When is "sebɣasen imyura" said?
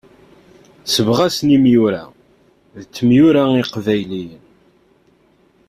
0.85-2.03